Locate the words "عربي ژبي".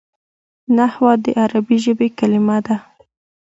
1.41-2.07